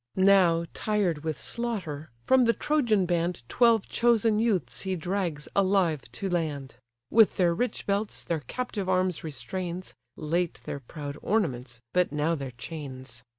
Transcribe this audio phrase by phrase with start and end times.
[0.15, 6.27] Now, tired with slaughter, from the Trojan band Twelve chosen youths he drags alive to
[6.27, 6.73] land;
[7.11, 12.49] With their rich belts their captive arms restrains (Late their proud ornaments, but now their
[12.49, 13.21] chains).